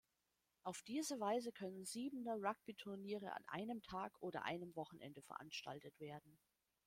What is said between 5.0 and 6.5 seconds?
veranstaltet werden.